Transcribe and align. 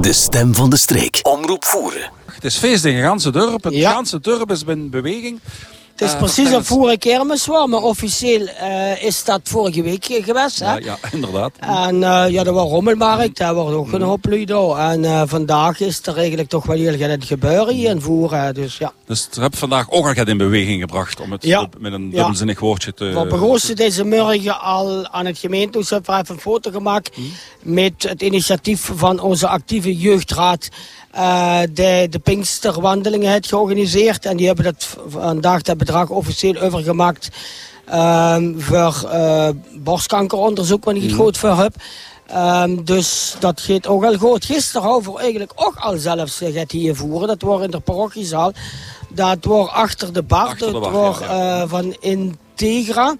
De 0.00 0.12
stem 0.12 0.54
van 0.54 0.70
de 0.70 0.76
streek. 0.76 1.18
Omroep 1.22 1.64
voeren. 1.64 2.10
Het 2.26 2.44
is 2.44 2.56
feest 2.56 2.84
in 2.84 2.94
het 2.96 3.04
ganse 3.04 3.30
dorp. 3.30 3.64
Het 3.64 3.74
Ja. 3.74 3.92
ganse 3.92 4.20
dorp 4.20 4.50
is 4.50 4.64
in 4.64 4.90
beweging. 4.90 5.40
Het 6.00 6.08
is 6.08 6.14
Eh, 6.14 6.20
precies 6.22 6.50
een 6.50 6.64
vorige 6.64 6.98
kermis 6.98 7.46
waar, 7.46 7.68
maar 7.68 7.82
officieel 7.82 8.46
eh, 8.46 9.02
is 9.04 9.24
dat 9.24 9.40
vorige 9.44 9.82
week 9.82 10.04
geweest. 10.10 10.58
Hè? 10.58 10.72
Ja, 10.72 10.78
ja, 10.78 10.98
inderdaad. 11.12 11.52
En 11.58 11.94
eh, 12.02 12.30
ja, 12.30 12.44
er 12.44 12.52
was 12.52 12.68
rommelmarkt, 12.70 13.36
daar 13.36 13.54
wordt 13.54 13.76
ook 13.76 13.92
een 13.92 14.02
hoop. 14.02 14.26
En 14.26 15.28
vandaag 15.28 15.80
is 15.80 16.00
er 16.06 16.16
eigenlijk 16.16 16.48
toch 16.48 16.66
wel 16.66 16.76
heel 16.76 16.98
het 16.98 17.24
gebeuren 17.24 17.74
hier 17.74 17.90
in 17.90 18.00
Voeren. 18.00 18.54
Dus 18.54 18.78
ja. 18.78 18.92
Dus 19.06 19.24
het 19.24 19.34
heb 19.36 19.56
vandaag 19.56 19.90
ook 19.90 20.06
al 20.06 20.14
het 20.14 20.28
in 20.28 20.36
beweging 20.36 20.80
gebracht. 20.80 21.20
Om 21.20 21.32
het 21.32 21.44
Ja. 21.44 21.68
met 21.78 21.92
een 21.92 22.10
Ja. 22.10 22.16
dubbelzinnig 22.16 22.60
woordje 22.60 22.94
te... 22.94 23.04
We 23.04 23.26
begonnen 23.26 23.76
deze 23.76 24.04
morgen 24.04 24.60
al 24.60 25.08
aan 25.08 25.26
het 25.26 25.38
gemeentehuis. 25.38 25.88
We 25.90 25.96
even 26.20 26.34
een 26.34 26.40
foto 26.40 26.70
gemaakt 26.70 27.16
met 27.62 27.92
het 27.98 28.22
initiatief 28.22 28.90
van 28.94 29.20
onze 29.20 29.48
actieve 29.48 29.96
jeugdraad. 29.96 30.68
Eh 31.10 31.60
de, 31.72 32.06
de 32.10 32.18
Pinksterwandelingen 32.18 33.30
heeft 33.30 33.48
georganiseerd. 33.48 34.26
En 34.26 34.36
die 34.36 34.46
hebben 34.46 34.64
dat 34.64 34.96
vandaag 35.08 35.62
dat 35.62 35.78
bedrag 35.78 36.08
officieel 36.08 36.60
overgemaakt 36.60 37.28
ehm, 37.86 38.58
voor 38.58 39.08
eh, 39.10 39.48
borstkankeronderzoek, 39.74 40.84
waar 40.84 40.94
ik 40.94 41.02
het 41.02 41.12
goed 41.12 41.38
voor 41.38 41.56
heb. 41.56 41.74
Ehm, 42.32 42.84
dus 42.84 43.36
dat 43.38 43.60
gaat 43.60 43.86
ook 43.86 44.04
al 44.04 44.16
goed. 44.16 44.44
Gisteren 44.44 45.02
we 45.02 45.18
eigenlijk 45.18 45.52
ook 45.54 45.76
al 45.76 45.96
zelfs 45.96 46.40
eh, 46.40 46.54
het 46.54 46.72
hier 46.72 46.96
voeren. 46.96 47.28
Dat 47.28 47.42
was 47.42 47.62
in 47.62 47.70
de 47.70 47.80
parochiezaal. 47.80 48.52
Dat 49.08 49.44
was 49.44 49.68
achter 49.68 50.12
de 50.12 50.22
bar. 50.22 50.46
Achter 50.46 50.72
de 50.72 50.80
dat 50.80 50.92
ja, 50.92 51.26
ja. 51.26 51.60
eh, 51.62 51.68
van 51.68 51.96
Integra. 52.00 53.16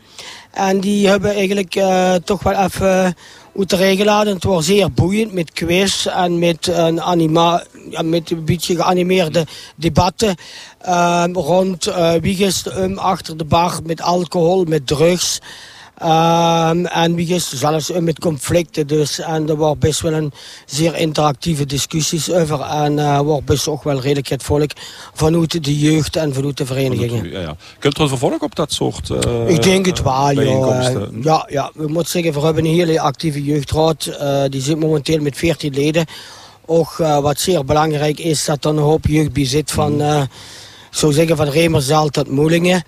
En 0.51 0.81
die 0.81 1.09
hebben 1.09 1.35
eigenlijk 1.35 1.75
eh, 1.75 2.15
toch 2.15 2.43
wel 2.43 2.65
even 2.65 3.15
Het 3.55 4.45
was 4.45 4.67
zeer 4.67 4.93
boeiend 4.93 5.33
met 5.33 5.53
quiz 5.53 6.07
en 6.07 6.39
met 6.39 6.67
een, 6.67 7.03
anima 7.03 7.65
ja, 7.91 8.03
met 8.03 8.31
een 8.31 8.45
beetje 8.45 8.77
geanimeerde 8.77 9.47
debatten 9.77 10.37
ehm, 10.81 11.33
rond 11.33 11.87
eh, 11.87 12.13
wie 12.21 12.45
is 12.45 12.67
um 12.77 12.99
achter 12.99 13.37
de 13.37 13.45
bar 13.45 13.81
met 13.85 14.03
alcohol, 14.03 14.65
met 14.65 14.87
drugs. 14.87 15.39
Ehm, 16.01 16.85
en 16.85 17.15
wie 17.15 17.35
is 17.35 17.49
zelfs 17.49 17.91
met 18.01 18.19
conflicten. 18.19 18.87
Dus. 18.87 19.19
En 19.19 19.49
er 19.49 19.57
was 19.57 19.79
best 19.79 20.01
wel 20.01 20.13
een 20.13 20.33
zeer 20.67 20.97
interactieve 20.97 21.67
discussies 21.67 22.33
over. 22.33 22.61
En 22.61 22.99
er 22.99 23.05
uh, 23.05 23.21
was 23.21 23.41
best 23.45 23.69
ook 23.69 23.85
wel 23.85 24.01
redelijk 24.01 24.29
het 24.29 24.43
volk 24.43 24.71
vanuit 25.15 25.65
de 25.65 25.79
jeugd 25.79 26.17
en 26.17 26.35
vanuit 26.35 26.57
de 26.57 26.67
verenigingen. 26.67 27.31
Ja, 27.31 27.41
ja. 27.41 27.57
Kunt 27.79 27.97
er 27.97 28.03
een 28.03 28.09
vervolg 28.09 28.41
op 28.41 28.55
dat 28.55 28.73
soort 28.73 29.09
uh, 29.09 29.49
Ik 29.49 29.63
denk 29.63 29.87
het 29.87 30.03
wel, 30.03 30.31
ja. 30.31 31.09
ja, 31.23 31.47
ja. 31.49 31.71
We 31.75 31.89
moeten 31.89 32.11
zeggen, 32.11 32.33
we 32.33 32.41
hebben 32.41 32.65
een 32.65 32.75
hele 32.75 33.01
actieve 33.01 33.45
jeugdraad. 33.45 34.07
Uh, 34.07 34.43
die 34.49 34.61
zit 34.61 34.79
momenteel 34.79 35.21
met 35.21 35.37
14 35.37 35.75
leden. 35.75 36.07
Ook 36.67 36.97
wat 36.97 37.41
zeer 37.41 37.65
belangrijk 37.65 38.19
is, 38.19 38.45
dat 38.45 38.65
er 38.65 38.71
een 38.71 38.79
hoop 38.79 39.07
jeugd 39.07 39.33
bij 39.33 39.47
zit 39.47 39.71
van, 39.71 40.01
uh, 40.01 40.23
zo 40.91 41.11
zeggen, 41.11 41.37
van 41.37 41.49
Remerzaal 41.49 42.09
tot 42.09 42.29
Moelingen. 42.29 42.85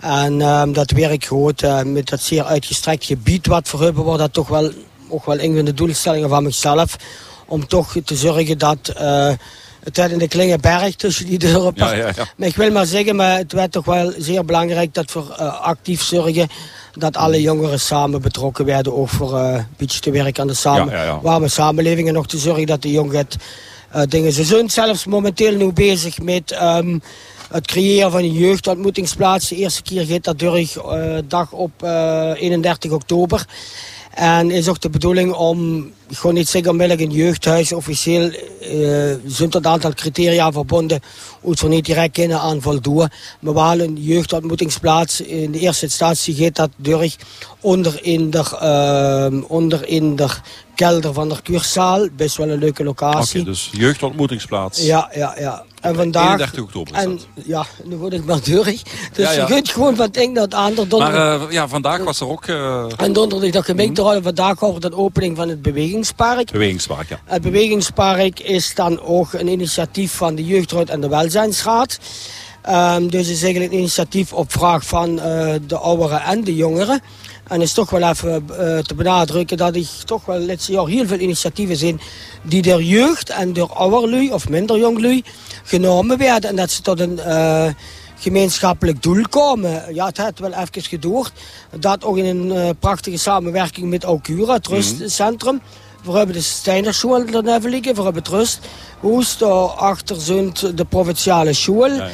En 0.00 0.40
um, 0.40 0.72
dat 0.72 0.92
goed 1.26 1.62
uh, 1.62 1.82
met 1.82 2.08
dat 2.08 2.20
zeer 2.20 2.44
uitgestrekt 2.44 3.04
gebied 3.04 3.46
wat 3.46 3.70
we 3.70 3.84
hebben, 3.84 4.04
wordt 4.04 4.20
dat 4.20 4.32
toch 4.32 4.48
wel, 4.48 4.70
ook 5.08 5.26
wel 5.26 5.40
een 5.40 5.56
van 5.56 5.64
de 5.64 5.74
doelstellingen 5.74 6.28
van 6.28 6.42
mezelf. 6.42 6.96
Om 7.46 7.66
toch 7.66 7.96
te 8.04 8.16
zorgen 8.16 8.58
dat 8.58 8.92
uh, 9.00 9.32
het 9.84 9.96
werd 9.96 10.12
in 10.12 10.18
de 10.18 10.28
Klingenberg 10.28 10.94
tussen 10.94 11.26
die 11.26 11.38
dorpen. 11.38 11.86
Ja, 11.86 11.94
ja, 11.94 12.12
ja. 12.16 12.28
Maar 12.36 12.48
ik 12.48 12.56
wil 12.56 12.70
maar 12.70 12.86
zeggen, 12.86 13.16
maar 13.16 13.36
het 13.36 13.52
werd 13.52 13.72
toch 13.72 13.84
wel 13.84 14.12
zeer 14.18 14.44
belangrijk 14.44 14.94
dat 14.94 15.12
we 15.12 15.20
uh, 15.20 15.60
actief 15.60 16.02
zorgen 16.02 16.48
dat 16.92 17.16
alle 17.16 17.40
jongeren 17.40 17.80
samen 17.80 18.22
betrokken 18.22 18.64
werden. 18.64 18.96
Ook 18.96 19.08
voor 19.08 19.32
uh, 19.32 19.52
een 19.52 19.66
beetje 19.76 20.00
te 20.00 20.10
werken 20.10 20.42
aan 20.42 20.48
de 20.48 20.54
samen, 20.54 21.22
warme 21.22 21.48
samenleving. 21.48 22.08
En 22.08 22.14
nog 22.14 22.26
te 22.26 22.38
zorgen 22.38 22.66
dat 22.66 22.82
de 22.82 22.90
jongeren 22.90 23.26
uh, 23.96 24.02
dingen... 24.08 24.32
Ze 24.32 24.44
zijn 24.44 24.70
zelfs 24.70 25.04
momenteel 25.04 25.56
nu 25.56 25.72
bezig 25.72 26.18
met... 26.18 26.58
Um, 26.62 27.02
het 27.50 27.66
creëren 27.66 28.10
van 28.10 28.20
een 28.20 28.32
jeugdontmoetingsplaats. 28.32 29.48
De 29.48 29.56
eerste 29.56 29.82
keer 29.82 30.06
gaat 30.06 30.24
dat 30.24 30.38
door 30.38 30.58
uh, 30.58 31.18
dag 31.28 31.52
op 31.52 31.70
uh, 31.84 32.32
31 32.36 32.90
oktober. 32.90 33.46
En 34.10 34.50
is 34.50 34.68
ook 34.68 34.80
de 34.80 34.90
bedoeling 34.90 35.32
om, 35.32 35.90
ga 36.10 36.30
niet 36.30 36.54
onmiddellijk 36.54 37.00
een 37.00 37.16
jeugdhuis, 37.16 37.72
officieel 37.72 38.30
uh, 38.30 39.14
zijn 39.26 39.50
tot 39.50 39.54
een 39.54 39.70
aantal 39.70 39.94
criteria 39.94 40.52
verbonden, 40.52 41.00
hoe 41.40 41.54
we 41.60 41.68
niet 41.68 41.84
direct 41.84 42.12
kunnen 42.12 42.40
aan 42.40 42.62
voldoen. 42.62 43.08
Maar 43.40 43.54
wel 43.54 43.80
een 43.80 43.96
jeugdontmoetingsplaats, 44.02 45.20
in 45.20 45.52
de 45.52 45.58
eerste 45.58 45.84
instantie 45.84 46.34
gaat 46.34 46.56
dat 46.56 46.70
door 46.76 47.14
onder 47.60 48.04
in 48.04 48.30
de, 48.30 48.44
uh, 49.32 49.50
onder 49.50 49.88
in 49.88 50.16
de 50.16 50.28
kelder 50.80 51.12
van 51.12 51.28
de 51.28 51.42
kurszaal. 51.42 52.08
Best 52.16 52.36
wel 52.36 52.48
een 52.48 52.58
leuke 52.58 52.84
locatie. 52.84 53.40
Okay, 53.40 53.52
dus 53.52 53.70
jeugdontmoetingsplaats. 53.72 54.82
Ja, 54.82 55.10
ja, 55.14 55.34
ja. 55.38 55.64
En 55.80 55.94
vandaag... 55.94 56.32
31 56.32 56.62
oktober 56.62 56.94
is 56.94 57.02
en, 57.02 57.10
dat. 57.10 57.44
Ja, 57.46 57.66
nu 57.84 57.96
word 57.96 58.12
ik 58.12 58.24
maar 58.24 58.40
durig. 58.42 58.82
Dus 59.12 59.26
Ja, 59.26 59.32
ja. 59.32 59.40
je 59.40 59.46
kunt 59.46 59.68
gewoon 59.68 59.96
van 59.96 60.06
het 60.06 60.16
een 60.16 60.32
naar 60.32 60.42
het 60.42 60.54
ander. 60.54 60.86
Maar 60.98 61.14
uh, 61.14 61.42
ja, 61.50 61.68
vandaag 61.68 62.04
was 62.04 62.20
er 62.20 62.28
ook... 62.28 62.46
Uh... 62.46 62.84
En 62.96 63.12
donderdag 63.12 63.50
dat 63.50 63.64
gemeente 63.64 64.02
mm. 64.02 64.22
vandaag 64.22 64.62
over 64.62 64.80
de 64.80 64.96
opening 64.96 65.36
van 65.36 65.48
het 65.48 65.62
bewegingspark. 65.62 66.50
Bewegingspark, 66.50 67.08
ja. 67.08 67.20
Het 67.24 67.42
bewegingspark 67.42 68.40
is 68.40 68.74
dan 68.74 69.00
ook 69.00 69.32
een 69.32 69.48
initiatief 69.48 70.12
van 70.12 70.34
de 70.34 70.44
Jeugdraad 70.44 70.88
en 70.88 71.00
de 71.00 71.08
Welzijnsraad. 71.08 71.98
Um, 72.68 73.10
dus 73.10 73.26
het 73.26 73.36
is 73.36 73.42
eigenlijk 73.42 73.72
een 73.72 73.78
initiatief 73.78 74.32
op 74.32 74.52
vraag 74.52 74.84
van 74.84 75.10
uh, 75.10 75.54
de 75.66 75.76
ouderen 75.76 76.22
en 76.22 76.44
de 76.44 76.54
jongeren. 76.54 77.02
En 77.50 77.60
is 77.60 77.72
toch 77.72 77.90
wel 77.90 78.08
even 78.08 78.46
uh, 78.50 78.78
te 78.78 78.94
benadrukken 78.94 79.56
dat 79.56 79.76
er 79.76 80.04
toch 80.04 80.24
wel 80.24 80.38
laatste 80.38 80.72
jaar 80.72 80.86
heel 80.86 81.06
veel 81.06 81.18
initiatieven 81.18 81.76
zijn 81.76 82.00
die 82.42 82.62
door 82.62 82.82
jeugd 82.82 83.30
en 83.30 83.52
door 83.52 83.72
ouderlui 83.72 84.32
of 84.32 84.48
minder 84.48 84.78
jonglui 84.78 85.24
genomen 85.64 86.18
werden. 86.18 86.50
En 86.50 86.56
dat 86.56 86.70
ze 86.70 86.82
tot 86.82 87.00
een 87.00 87.20
uh, 87.26 87.66
gemeenschappelijk 88.18 89.02
doel 89.02 89.22
komen. 89.28 89.94
Ja, 89.94 90.06
het 90.06 90.16
heeft 90.16 90.38
wel 90.38 90.52
even 90.52 90.82
gedoord. 90.82 91.32
Dat 91.78 92.04
ook 92.04 92.16
in 92.16 92.24
een 92.24 92.46
uh, 92.46 92.70
prachtige 92.78 93.16
samenwerking 93.16 93.90
met 93.90 94.04
Aukura, 94.04 94.52
het 94.52 94.66
rustcentrum. 94.66 95.54
Mm 95.54 95.60
-hmm. 95.60 96.12
We 96.12 96.16
hebben 96.18 96.34
de 96.36 96.42
Steinerschool 96.42 97.20
er 97.20 97.54
even 97.54 97.70
liggen, 97.70 97.94
we 97.94 98.02
hebben 98.02 98.22
het 98.22 98.32
rusthuis. 98.32 99.38
Daarachter 99.38 100.16
zijn 100.20 100.52
de 100.74 100.84
provinciale 100.84 101.52
school. 101.52 101.88
Ja, 101.88 102.04
ja. 102.04 102.10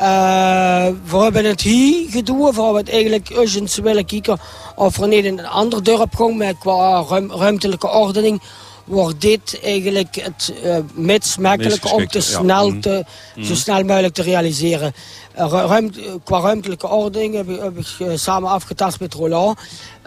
Uh, 0.00 0.86
we 1.10 1.16
hebben 1.16 1.44
het 1.44 1.60
hier 1.60 2.10
gedaan, 2.10 2.52
we 2.52 2.62
hebben 2.62 2.86
eigenlijk 2.86 3.30
eens 3.30 3.78
willen 3.78 4.06
kijken 4.06 4.38
of 4.74 5.00
er 5.00 5.08
niet 5.08 5.24
in 5.24 5.38
een 5.38 5.46
ander 5.46 5.82
dorp 5.82 6.16
ging, 6.16 6.38
maar 6.38 6.54
qua 6.54 7.04
ruim, 7.08 7.32
ruimtelijke 7.32 7.88
ordening 7.88 8.42
wordt 8.84 9.20
dit 9.20 9.60
eigenlijk 9.62 10.16
het 10.16 10.52
uh, 10.64 10.76
meest 10.94 11.38
makkelijk 11.38 11.92
om 11.92 12.06
te 12.06 12.20
snel 12.20 12.72
ja. 12.72 12.80
te, 12.80 13.04
mm. 13.36 13.44
zo 13.44 13.54
snel 13.54 13.84
mogelijk 13.84 14.14
te 14.14 14.22
realiseren. 14.22 14.94
Uh, 15.38 15.46
ruim, 15.50 15.90
qua 16.24 16.40
ruimtelijke 16.40 16.88
ordening 16.88 17.34
heb 17.34 17.48
ik, 17.48 17.60
heb 17.60 17.78
ik 17.78 17.86
uh, 17.98 18.12
samen 18.14 18.50
afgetast 18.50 19.00
met 19.00 19.14
Roland. 19.14 19.58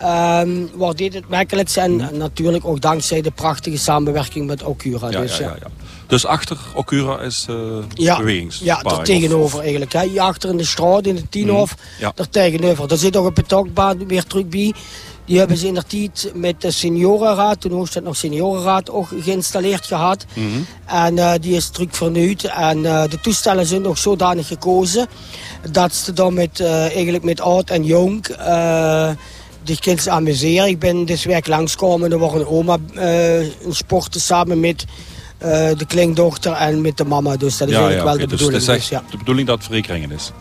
Um, 0.04 0.70
wordt 0.74 0.98
dit 0.98 1.14
het 1.14 1.30
makkelijkste 1.30 1.82
en 1.82 1.92
mm. 1.92 2.18
natuurlijk 2.18 2.66
ook 2.66 2.82
dankzij 2.82 3.22
de 3.22 3.32
prachtige 3.32 3.78
samenwerking 3.78 4.48
met 4.48 4.64
Okura. 4.64 5.10
Ja, 5.10 5.22
dus, 5.22 5.38
ja, 5.38 5.46
ja, 5.46 5.56
ja. 5.60 5.81
Dus 6.12 6.26
achter 6.26 6.58
Okura 6.74 7.20
is 7.20 7.46
uh, 7.50 7.56
ja? 7.94 8.22
Ja, 8.50 8.82
er 8.82 9.04
tegenover 9.04 9.58
of, 9.58 9.62
eigenlijk. 9.62 9.94
Hè. 9.94 10.08
Hier 10.08 10.22
achter 10.22 10.50
in 10.50 10.58
de 10.58 10.66
straat, 10.66 11.06
in 11.06 11.16
het 11.16 11.32
Tienhof, 11.32 11.76
mm. 11.76 11.84
ja. 12.00 12.12
er 12.16 12.30
tegenover. 12.30 12.92
Er 12.92 12.98
zit 12.98 13.16
ook 13.16 13.26
een 13.26 13.34
betonbaan 13.34 14.08
weer 14.08 14.24
terug 14.24 14.48
bij. 14.48 14.74
Die 15.26 15.38
hebben 15.38 15.58
ze 15.58 15.68
in 15.68 15.74
de 15.74 15.84
tijd 15.84 16.32
met 16.36 16.62
de 16.62 16.72
seniorenraad, 16.72 17.62
toen 17.62 17.78
was 17.78 17.92
dat 17.92 18.04
nog 18.04 18.16
seniorenraad, 18.16 18.90
ook 18.90 19.08
geïnstalleerd 19.20 19.86
gehad. 19.86 20.26
Mhm. 20.34 20.46
Mm 20.46 20.54
-hmm. 20.54 20.66
En 20.86 21.18
uh, 21.18 21.34
die 21.42 21.56
is 21.56 21.70
terug 21.70 21.88
vernieuwd. 21.92 22.44
En 22.44 22.78
uh, 22.78 23.04
de 23.10 23.20
toestellen 23.20 23.66
zijn 23.66 23.88
ook 23.88 23.98
zodanig 23.98 24.48
gekozen 24.48 25.08
dat 25.72 25.94
ze 25.94 26.14
dan 26.14 26.34
met, 26.34 26.60
uh, 26.60 26.82
eigenlijk 26.82 27.24
met 27.24 27.42
oud 27.42 27.70
en 27.70 27.84
jong 27.84 28.28
de 29.64 29.80
kinderen 29.80 30.14
amuseren. 30.14 30.68
Ik 30.68 30.80
ben 30.80 31.06
dus 31.06 31.26
week 31.26 31.48
langskomen. 31.48 32.12
Er 32.12 32.20
wordt 32.20 32.36
een 32.36 32.48
oma 32.48 32.78
een 32.94 33.76
sporten 33.76 34.22
samen 34.22 34.60
met 34.60 34.86
de 35.78 35.86
kleindochter 35.88 36.52
en 36.52 36.82
met 36.82 36.98
de 36.98 37.06
mama. 37.06 37.36
Dus 37.36 37.58
dat 37.58 37.68
is 37.68 37.74
ja, 37.74 37.80
eigenlijk 37.80 37.98
ja, 37.98 38.04
wel 38.04 38.14
okay. 38.14 38.26
de 38.26 38.32
bedoeling. 38.32 38.64
Dus 38.64 38.76
is 38.76 38.80
dus, 38.82 38.90
ja. 38.90 39.04
de 39.12 39.18
bedoeling 39.18 39.48
dat 39.48 39.58
het 39.58 39.66
verrekeringen 39.66 40.12
is. 40.12 40.32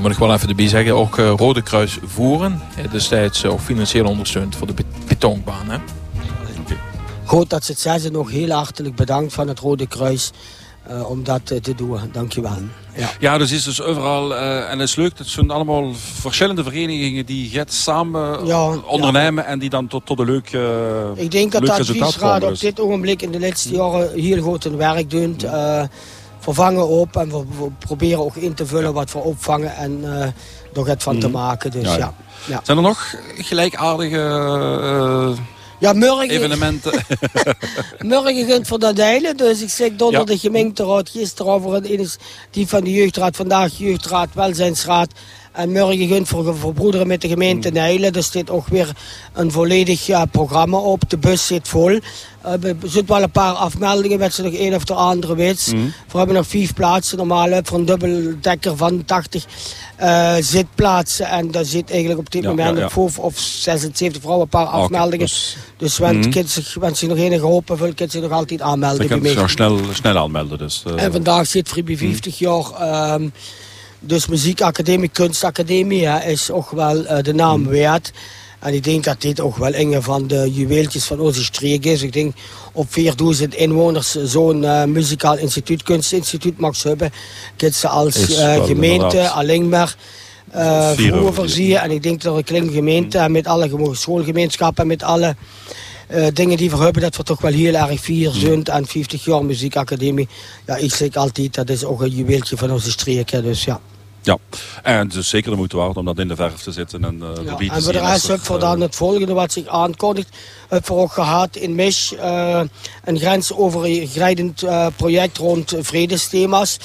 moet 0.00 0.10
ik 0.10 0.18
wel 0.18 0.32
even 0.34 0.48
erbij 0.48 0.68
zeggen, 0.68 0.94
ook 0.94 1.18
uh, 1.18 1.32
Rode 1.36 1.62
Kruis 1.62 1.98
Voeren. 2.04 2.60
destijds 2.90 3.44
ook 3.44 3.60
financieel 3.60 4.06
ondersteund 4.06 4.56
voor 4.56 4.66
de 4.66 4.74
betonbaan. 5.06 5.70
Hè? 5.70 5.78
Goed 7.24 7.50
dat 7.50 7.64
ze 7.64 7.72
het 7.72 7.80
zeggen. 7.80 8.12
Nog 8.12 8.30
heel 8.30 8.50
hartelijk 8.50 8.94
bedankt 8.94 9.32
van 9.32 9.48
het 9.48 9.58
Rode 9.58 9.86
Kruis 9.86 10.30
uh, 10.90 11.10
om 11.10 11.24
dat 11.24 11.50
uh, 11.50 11.58
te 11.58 11.74
doen. 11.74 11.98
Dankjewel. 12.12 12.56
Ja. 12.96 13.08
ja, 13.20 13.38
dus 13.38 13.52
is 13.52 13.64
dus 13.64 13.82
overal, 13.82 14.36
en 14.36 14.78
het 14.78 14.88
is 14.88 14.94
leuk, 14.94 15.18
het 15.18 15.26
zijn 15.26 15.50
allemaal 15.50 15.94
verschillende 15.94 16.62
verenigingen 16.62 17.26
die 17.26 17.58
het 17.58 17.72
samen 17.72 18.46
ja, 18.46 18.76
ondernemen 18.76 19.44
ja. 19.44 19.50
en 19.50 19.58
die 19.58 19.70
dan 19.70 19.86
tot, 19.86 20.06
tot 20.06 20.18
een 20.18 20.26
leuk 20.26 20.50
Ik 21.14 21.30
denk 21.30 21.52
dat 21.52 21.62
de 21.62 21.72
adviesraad 21.72 22.44
op 22.44 22.60
dit 22.60 22.80
ogenblik 22.80 23.22
in 23.22 23.30
de 23.30 23.40
laatste 23.40 23.74
jaren 23.74 24.20
heel 24.20 24.42
goed 24.42 24.64
hun 24.64 24.76
werk 24.76 25.10
doet 25.10 25.44
vervangen 26.42 26.88
op. 26.88 27.16
En 27.16 27.28
we, 27.30 27.44
we, 27.58 27.70
proberen 27.78 28.18
ook 28.18 28.36
in 28.36 28.54
te 28.54 28.66
vullen 28.66 28.92
wat 28.92 29.12
we 29.12 29.18
opvangen 29.18 29.76
en 29.76 30.00
uh, 30.00 30.22
er 30.74 30.88
het 30.88 31.02
van 31.02 31.18
te 31.18 31.28
maken. 31.28 31.70
Dus, 31.70 31.94
ja. 31.94 32.14
Zijn 32.62 32.76
er 32.76 32.82
nog 32.82 33.14
gelijkaardige 33.36 34.18
uh, 34.18 35.30
Ja, 35.82 35.92
morgen... 35.92 36.30
evenementen. 36.30 37.04
morgen 38.12 38.46
gaat 38.46 38.66
voor 38.66 38.78
dat 38.78 38.96
delen. 38.96 39.36
Dus 39.36 39.62
ik 39.62 39.68
zeg 39.68 39.88
donderdag 39.96 40.28
ja. 40.28 40.34
de 40.34 40.38
gemeenteraad 40.38 41.08
gisteren 41.08 41.52
over 41.52 41.74
een 41.74 41.92
initiatief 41.92 42.68
van 42.68 42.84
de 42.84 42.92
jeugdraad. 42.92 43.36
Vandaag 43.36 43.78
jeugdraad, 43.78 44.28
welzijnsraad. 44.34 45.12
En 45.52 45.72
morgen 45.72 46.08
gunt 46.08 46.28
voor 46.28 46.56
verbroederen 46.56 47.06
met 47.06 47.20
de 47.20 47.28
gemeente 47.28 47.68
mm. 47.68 47.74
Nijlen. 47.74 48.12
Er 48.12 48.22
zit 48.22 48.50
ook 48.50 48.66
weer 48.66 48.96
een 49.32 49.52
volledig 49.52 50.06
ja, 50.06 50.24
programma 50.24 50.76
op. 50.76 51.10
De 51.10 51.18
bus 51.18 51.46
zit 51.46 51.68
vol. 51.68 51.90
Uh, 51.90 52.00
er 52.44 52.76
zitten 52.82 53.14
wel 53.14 53.22
een 53.22 53.30
paar 53.30 53.52
afmeldingen, 53.52 54.18
met 54.18 54.34
ze 54.34 54.42
nog 54.42 54.52
één 54.52 54.74
of 54.74 54.84
de 54.84 54.94
andere 54.94 55.34
wits. 55.34 55.72
Mm. 55.72 55.92
We 56.12 56.18
hebben 56.18 56.36
nog 56.36 56.46
vijf 56.46 56.74
plaatsen 56.74 57.16
normaal 57.16 57.60
voor 57.62 57.78
een 57.78 57.84
dubbeldekker 57.84 58.76
van 58.76 59.04
80 59.04 59.44
uh, 60.00 60.34
zitplaatsen. 60.40 61.26
En 61.26 61.50
daar 61.50 61.64
zit 61.64 61.90
eigenlijk 61.90 62.20
op 62.20 62.30
dit 62.30 62.42
ja, 62.42 62.48
moment 62.48 62.76
ja, 62.76 62.88
ja. 62.94 63.02
Of, 63.02 63.18
of 63.18 63.38
76 63.38 64.20
vrouwen, 64.22 64.44
een 64.44 64.48
paar 64.48 64.66
okay, 64.66 64.80
afmeldingen. 64.80 65.26
Dus, 65.26 65.56
dus 65.76 65.98
wens, 65.98 66.26
mm. 66.26 66.46
zich, 66.46 66.74
wens 66.74 66.98
zich 66.98 67.08
nog 67.08 67.18
enige 67.18 67.44
hoop 67.44 67.70
en 67.70 67.76
kunnen 67.76 68.10
zich 68.10 68.22
nog 68.22 68.32
altijd 68.32 68.60
aanmelden. 68.60 69.02
Je 69.02 69.08
kunt 69.08 69.28
zich 69.28 69.50
snel, 69.50 69.78
snel 69.92 70.18
aanmelden. 70.18 70.58
Dus, 70.58 70.84
uh, 70.86 71.02
en 71.02 71.12
vandaag 71.12 71.46
zit 71.46 71.68
Freebie 71.68 71.98
50 71.98 72.40
mm. 72.40 72.48
jaar. 72.48 73.14
Um, 73.14 73.32
dus 74.04 74.26
muziekacademie, 74.26 75.08
kunstacademie 75.08 76.06
is 76.26 76.50
ook 76.50 76.70
wel 76.70 76.96
uh, 76.96 77.18
de 77.22 77.34
naam 77.34 77.60
mm. 77.60 77.72
waard. 77.72 78.12
En 78.62 78.74
ik 78.74 78.84
denk 78.84 79.04
dat 79.04 79.20
dit 79.20 79.40
ook 79.40 79.56
wel 79.56 79.74
een 79.74 80.02
van 80.02 80.26
de 80.26 80.50
juweeltjes 80.52 81.04
van 81.04 81.20
onze 81.20 81.44
streek 81.44 81.84
is. 81.84 82.02
Ik 82.02 82.12
denk 82.12 82.34
op 82.72 82.92
4000 82.92 83.54
inwoners 83.54 84.16
zo'n 84.24 84.62
uh, 84.62 84.84
muzikaal 84.84 85.38
instituut, 85.38 85.82
kunstinstituut 85.82 86.58
mag 86.58 86.82
hebben. 86.82 87.10
Ze 87.72 87.88
als 87.88 88.30
uh, 88.30 88.64
gemeente 88.64 89.28
alleen 89.28 89.68
maar 89.68 89.96
uh, 90.56 90.90
vroeger 90.90 91.34
voorzien. 91.34 91.76
En 91.76 91.90
ik 91.90 92.02
denk 92.02 92.22
dat 92.22 92.36
een 92.36 92.44
kleine 92.44 92.72
gemeente 92.72 93.18
mm. 93.18 93.32
met 93.32 93.46
alle 93.46 93.70
schoolgemeenschappen, 93.92 94.86
met 94.86 95.02
alle 95.02 95.36
dingen 96.32 96.56
die 96.56 96.70
we 96.70 96.76
hebben, 96.76 97.02
dat 97.02 97.16
we 97.16 97.22
toch 97.22 97.40
wel 97.40 97.52
heel 97.52 97.74
erg 97.74 98.00
vier 98.00 98.30
zijn. 98.30 98.64
En 98.64 98.86
50 98.86 99.24
jaar 99.24 99.44
muziekacademie. 99.44 100.28
Ja, 100.66 100.76
ik 100.76 100.94
zeg 100.94 101.14
altijd, 101.14 101.54
dat 101.54 101.68
is 101.68 101.84
ook 101.84 102.00
een 102.00 102.10
juweeltje 102.10 102.56
van 102.56 102.70
onze 102.70 102.90
streek. 102.90 103.30
Hè, 103.30 103.42
dus 103.42 103.64
ja. 103.64 103.80
Ja, 104.22 104.38
en 104.82 104.98
het 104.98 105.14
is 105.14 105.28
zeker 105.28 105.50
de 105.50 105.56
moeite 105.56 105.76
waard 105.76 105.96
om 105.96 106.04
dat 106.04 106.18
in 106.18 106.28
de 106.28 106.36
verf 106.36 106.62
te 106.62 106.72
zitten 106.72 107.04
en 107.04 107.16
uh, 107.22 107.28
ja, 107.44 107.56
te 107.56 107.70
En 107.70 107.82
voor 107.82 107.92
de 107.92 107.98
rest 107.98 108.28
heb 108.28 108.40
voor 108.40 108.58
dan 108.58 108.80
het 108.80 108.96
volgende 108.96 109.32
wat 109.32 109.52
zich 109.52 109.66
aankondigt. 109.66 110.36
Heb 110.68 110.86
we 110.86 110.94
ook 110.94 111.12
gehad 111.12 111.56
in 111.56 111.74
Misch 111.74 112.12
uh, 112.12 112.60
een 113.04 113.18
grensoverschrijdend 113.18 114.62
uh, 114.62 114.86
project 114.96 115.36
rond 115.36 115.74
vredesthema's. 115.78 116.78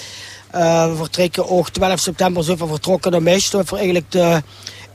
we 0.51 0.93
vertrekken 0.95 1.49
ook 1.49 1.69
12 1.69 1.99
september 1.99 2.43
zijn 2.43 2.57
we 2.57 2.67
vertrokken 2.67 3.23
naar. 3.23 3.49
Dat 3.51 3.69
we 3.69 3.75
eigenlijk 3.75 4.11
de 4.11 4.41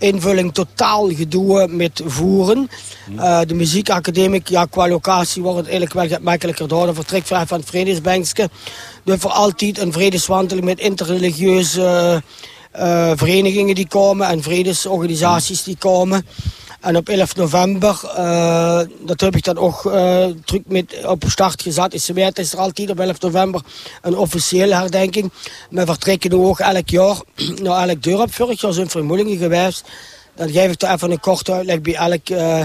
invulling 0.02 0.54
totaal 0.54 1.08
gedoe 1.08 1.69
met 1.69 2.02
voeren. 2.04 2.69
Uh, 3.14 3.40
de 3.46 3.54
muziekacademie, 3.54 4.43
ja, 4.44 4.64
qua 4.64 4.88
locatie 4.88 5.43
wordt 5.43 5.58
het 5.58 5.69
eigenlijk 5.69 5.94
wel 5.94 6.19
gemakkelijker 6.19 6.69
door. 6.69 6.87
De 6.87 6.94
vertrek 6.94 7.26
van 7.26 7.58
het 7.58 7.69
Vredesbankske. 7.69 8.50
Dus 9.04 9.19
voor 9.19 9.31
altijd 9.31 9.78
een 9.78 9.93
vredeswandeling 9.93 10.66
met 10.66 10.81
interreligieuze 10.81 12.22
uh, 12.76 13.10
verenigingen 13.14 13.75
die 13.75 13.88
komen 13.88 14.28
en 14.28 14.43
vredesorganisaties 14.43 15.62
die 15.62 15.76
komen. 15.78 16.26
En 16.82 16.96
op 16.96 17.08
11 17.08 17.37
november, 17.37 18.00
uh, 18.19 18.81
dat 19.00 19.20
heb 19.20 19.37
ik 19.37 19.44
dan 19.44 19.58
ook 19.58 19.84
uh, 19.84 20.26
terug 20.44 20.62
met 20.67 21.05
op 21.06 21.25
start 21.26 21.62
gezet. 21.62 21.94
Is, 21.94 22.11
is 22.34 22.52
er 22.52 22.58
altijd 22.58 22.90
op 22.90 23.00
11 23.00 23.20
november 23.20 23.61
een 24.02 24.17
officiële 24.17 24.75
herdenking. 24.75 25.32
We 25.70 25.87
vertrekken 25.87 26.31
nu 26.31 26.37
ook 26.37 26.58
elk 26.58 26.88
jaar 26.88 27.17
naar 27.62 27.88
elk 27.88 28.02
dorp. 28.02 28.34
Vorig 28.34 28.61
jaar 28.61 28.73
zijn 28.73 28.90
vermoedingen 28.90 29.37
geweest. 29.37 29.84
Dan 30.34 30.50
geef 30.50 30.70
ik 30.70 30.76
toch 30.76 30.90
even 30.90 31.11
een 31.11 31.20
korte 31.20 31.52
uitleg 31.52 31.81
bij, 31.81 31.94
elk, 31.94 32.29
uh, 32.29 32.62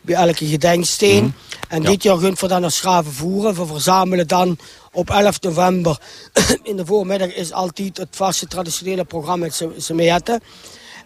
bij 0.00 0.14
elke 0.14 0.46
gedenksteen. 0.46 1.22
Mm 1.24 1.34
-hmm. 1.34 1.68
En 1.68 1.82
ja. 1.82 1.88
dit 1.88 2.02
jaar 2.02 2.18
gunt 2.18 2.40
we 2.40 2.48
dan 2.48 2.60
naar 2.60 2.70
Schraven 2.70 3.12
voeren. 3.12 3.54
We 3.54 3.66
verzamelen 3.66 4.26
dan 4.26 4.58
op 4.92 5.10
11 5.10 5.40
november. 5.40 5.98
In 6.62 6.76
de 6.76 6.86
voormiddag 6.86 7.34
is 7.34 7.52
altijd 7.52 7.96
het 7.96 8.08
vaste 8.10 8.46
traditionele 8.46 9.04
programma 9.04 9.44
met 9.44 9.66
Semeette. 9.76 10.40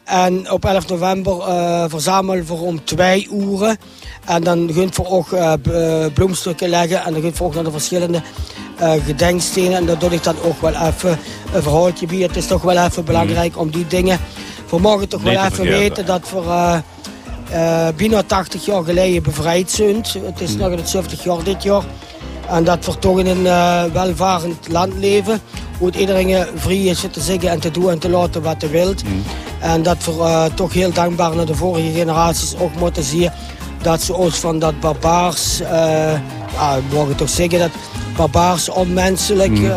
En 0.05 0.51
op 0.51 0.65
11 0.65 0.89
november 0.89 1.37
uh, 1.39 1.85
verzamelen 1.89 2.47
we 2.47 2.53
om 2.53 2.85
twee 2.85 3.29
uren. 3.33 3.77
En 4.25 4.43
dan 4.43 4.71
gunt 4.73 4.97
we 4.97 5.07
ook 5.07 5.31
uh, 5.31 5.53
bloemstukken 6.15 6.69
leggen. 6.69 7.03
En 7.05 7.13
dan 7.13 7.23
gunt 7.23 7.39
we 7.39 7.45
ook 7.45 7.55
naar 7.55 7.65
de 7.65 7.71
verschillende 7.71 8.23
uh, 8.81 8.93
gedenkstenen. 9.05 9.77
En 9.77 9.87
dat 9.87 10.01
doe 10.01 10.11
ik 10.11 10.23
dan 10.23 10.37
ook 10.43 10.61
wel 10.61 10.75
even 10.75 11.19
een 11.55 11.63
verhaaltje 11.63 12.07
bij. 12.07 12.17
Het 12.17 12.37
is 12.37 12.47
toch 12.47 12.63
wel 12.63 12.85
even 12.85 13.05
belangrijk 13.05 13.59
om 13.59 13.71
die 13.71 13.87
dingen... 13.87 14.19
We 14.71 14.81
mogen 14.81 15.09
toch 15.09 15.23
wel 15.23 15.45
even 15.45 15.65
weten 15.65 16.07
dat 16.07 16.31
we 16.31 16.83
bijna 17.97 18.23
80 18.23 18.65
jaar 18.65 18.85
geleden 18.85 19.23
bevrijd 19.23 19.71
zijn. 19.71 19.97
Het 20.25 20.41
is 20.41 20.57
nog 20.57 20.71
in 20.71 20.77
het 20.77 20.89
70 20.89 21.25
jaar 21.25 21.45
dit 21.45 21.63
jaar. 21.63 21.83
En 22.49 22.65
dat 22.65 22.85
we 22.85 22.99
toch 22.99 23.19
in 23.19 23.27
een 23.27 23.43
welvarend 23.93 24.69
land 24.69 24.95
leven. 24.95 25.41
Hoe 25.79 25.87
het 25.87 25.97
iedereen 25.97 26.47
vrij 26.55 26.77
is 26.85 27.07
te 27.11 27.21
zeggen 27.21 27.51
en 27.51 27.61
te 27.61 27.71
doen 27.71 27.91
en 27.91 27.99
te 27.99 28.09
laten 28.09 28.43
wat 28.43 28.63
hij 28.63 28.71
wil. 28.71 28.95
Mm. 29.07 29.23
En 29.61 29.83
dat 29.83 30.05
we 30.05 30.13
uh, 30.13 30.45
toch 30.45 30.73
heel 30.73 30.93
dankbaar 30.93 31.37
naar 31.37 31.47
de 31.47 31.55
vorige 31.55 31.91
generaties 31.91 32.57
ook 32.59 32.75
moeten 32.75 33.03
zien 33.03 33.31
dat 33.83 34.03
ze 34.03 34.15
ons 34.15 34.39
van 34.39 34.59
dat 34.59 34.81
barbaars, 34.81 35.61
uh, 35.61 35.69
ja, 36.53 36.77
we 36.89 36.95
mogen 36.95 37.17
toch 37.17 37.29
zeggen 37.29 37.59
dat 37.59 37.71
barbaars 38.17 38.69
onmenselijk 38.69 39.59
mm. 39.59 39.73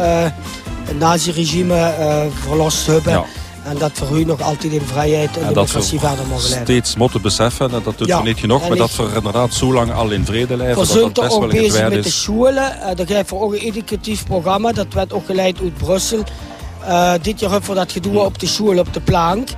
naziregime 0.98 1.94
verlost 2.44 2.88
hebben. 2.88 3.14
Ja. 3.14 3.26
En 3.68 3.78
dat 3.78 4.00
we 4.00 4.20
u 4.20 4.24
nog 4.24 4.42
altijd 4.42 4.74
in 4.74 4.82
vrijheid 4.82 5.38
en, 5.38 5.44
en 5.44 5.54
democratie 5.54 6.00
verder 6.00 6.26
mogen 6.28 6.50
leven. 6.50 6.64
steeds 6.64 6.96
moeten 6.96 7.22
beseffen, 7.22 7.72
en 7.72 7.82
dat 7.84 7.98
doet 7.98 8.08
ja. 8.08 8.22
niet 8.22 8.40
genoeg, 8.40 8.68
maar 8.68 8.78
dat 8.78 8.96
we 8.96 9.10
inderdaad 9.16 9.54
zo 9.54 9.74
lang 9.74 9.94
al 9.94 10.10
in 10.10 10.26
vrede 10.26 10.58
leven. 10.58 10.80
We 10.80 10.86
zijn 10.86 11.14
dat 11.14 11.32
ook 11.32 11.52
bezig 11.52 11.90
met 11.90 12.04
de 12.04 12.10
scholen. 12.10 12.78
Uh, 12.82 13.08
geven 13.08 13.38
we 13.38 13.44
ook 13.44 13.54
een 13.54 13.60
educatief 13.60 14.26
programma. 14.26 14.72
Dat 14.72 14.94
werd 14.94 15.14
ook 15.14 15.26
geleid 15.26 15.60
uit 15.62 15.74
Brussel. 15.74 16.24
Uh, 16.88 17.14
dit 17.22 17.40
jaar 17.40 17.52
hebben 17.52 17.70
we 17.70 17.76
dat 17.76 17.92
gedoe 17.92 18.20
op 18.20 18.40
de 18.40 18.48
school, 18.48 18.80
op 18.80 18.94
de 18.94 19.02
plank. 19.02 19.50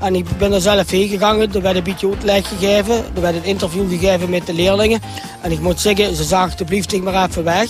En 0.00 0.14
ik 0.14 0.26
ben 0.38 0.52
er 0.52 0.60
zelf 0.60 0.90
heen 0.90 1.08
gegaan. 1.08 1.40
Er 1.40 1.62
werd 1.62 1.76
een 1.76 1.82
beetje 1.82 2.08
uitleg 2.08 2.48
gegeven. 2.48 2.94
Er 3.14 3.20
werd 3.20 3.36
een 3.36 3.44
interview 3.44 3.88
gegeven 3.88 4.30
met 4.30 4.46
de 4.46 4.54
leerlingen. 4.54 5.00
En 5.40 5.52
ik 5.52 5.60
moet 5.60 5.80
zeggen, 5.80 6.16
ze 6.16 6.24
zagen 6.24 6.50
alsjeblieft 6.50 6.92
ik 6.92 7.02
maar 7.02 7.28
even 7.28 7.44
weg. 7.44 7.68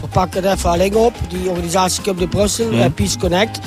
We 0.00 0.08
pakken 0.08 0.42
het 0.42 0.58
even 0.58 0.70
alleen 0.70 0.96
op. 0.96 1.14
Die 1.28 1.48
organisatie 1.48 2.02
komt 2.02 2.20
in 2.20 2.28
Brussel, 2.28 2.72
mm. 2.72 2.94
Peace 2.94 3.18
Connect. 3.18 3.58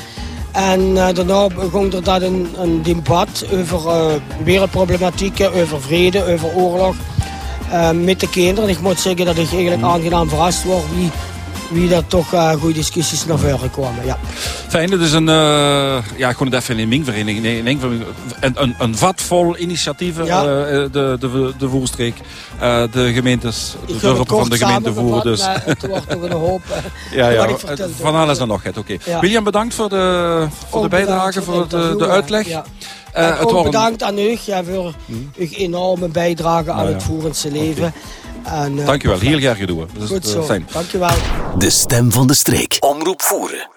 En 0.54 0.82
uh, 0.82 1.08
daarna 1.14 1.48
begon 1.48 1.94
er 1.94 2.04
dat 2.04 2.22
een, 2.22 2.48
een 2.58 2.84
debat 2.84 3.46
over 3.54 3.80
uh, 3.86 4.14
wereldproblematieken, 4.44 5.54
over 5.54 5.82
vrede, 5.82 6.34
over 6.34 6.56
oorlog. 6.56 6.96
Uh, 7.72 7.92
met 7.92 8.20
de 8.20 8.30
kinderen. 8.30 8.70
En 8.70 8.76
ik 8.76 8.82
moet 8.82 9.00
zeggen 9.00 9.26
dat 9.26 9.38
ik 9.38 9.52
eigenlijk 9.52 9.82
mm. 9.82 9.88
aangenaam 9.88 10.30
verrast 10.30 10.64
word 10.64 10.84
wie 10.96 11.12
wie 11.70 11.90
dat 11.90 12.04
toch 12.08 12.34
uh, 12.34 12.52
goede 12.52 12.74
discussies 12.74 13.26
naar 13.26 13.38
voren 13.38 13.72
komen. 13.72 14.06
Ja. 14.06 14.18
Fijn, 14.68 14.92
het 14.92 15.02
is 15.02 15.12
een, 15.12 15.28
uh, 15.28 15.98
ja, 16.18 16.34
het 16.38 16.70
in 16.70 16.80
een 16.80 16.88
mingvereniging. 16.88 17.42
Nee, 17.42 17.78
een, 18.40 18.56
een, 18.56 18.76
een 18.80 18.98
vat 18.98 19.22
vol 19.22 19.58
initiatieven, 19.58 20.26
ja. 20.26 20.42
uh, 20.42 20.48
de, 20.92 21.18
de, 21.20 21.54
de 21.58 21.70
voerstreek. 21.70 22.16
de 22.92 23.12
gemeentes, 23.14 23.76
de 23.88 23.98
dorpen 24.00 24.38
van 24.38 24.50
de 24.50 24.58
gemeente 24.58 24.94
voeren. 24.94 25.24
Dus. 25.24 25.42
het 25.46 25.88
wordt 25.88 26.10
toch 26.10 26.22
een 26.22 26.32
hoop. 26.32 26.62
ja, 27.12 27.30
ja, 27.30 27.48
van 28.00 28.16
alles 28.16 28.40
en 28.40 28.48
nog 28.48 28.64
het. 28.64 28.78
Oké. 28.78 28.94
Okay. 28.94 29.14
Ja. 29.14 29.20
William, 29.20 29.44
bedankt 29.44 29.74
voor 29.74 29.90
de, 29.90 30.48
voor 30.70 30.82
de 30.82 30.90
bijdrage, 30.90 31.42
voor 31.42 31.68
de, 31.68 31.96
de 31.98 32.08
uitleg. 32.08 32.48
Ja. 32.48 32.64
Uh, 33.18 33.42
ook 33.42 33.64
bedankt 33.64 34.04
aan 34.04 34.20
u 34.20 34.38
ja, 34.46 34.64
voor 34.64 34.94
hmm. 35.06 35.32
uw 35.38 35.48
enorme 35.52 36.08
bijdrage 36.08 36.72
aan 36.72 36.88
het 36.88 37.04
voerendse 37.04 37.52
leven. 37.52 37.88
Okay. 37.88 37.94
En, 38.44 38.78
uh, 38.78 38.86
Dankjewel, 38.86 39.20
heel 39.20 39.40
graag 39.40 39.58
gedaan. 39.58 39.90
Goed 40.08 40.28
zo, 40.28 40.44
fijn. 40.44 40.68
dankjewel. 40.72 41.10
De 41.58 41.70
stem 41.70 42.12
van 42.12 42.28
de 42.28 42.34
streek. 42.34 42.78
Omroep 42.80 43.22
voeren. 43.22 43.70